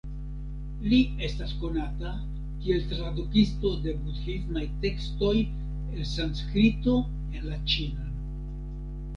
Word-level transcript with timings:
Li 0.91 0.97
estas 1.25 1.51
konata 1.63 2.13
kiel 2.63 2.87
tradukisto 2.93 3.73
de 3.83 3.93
budhismaj 4.07 4.65
tekstoj 4.87 5.35
el 5.43 6.11
Sanskrito 6.15 6.97
en 7.29 7.51
la 7.53 7.61
ĉinan. 7.75 8.19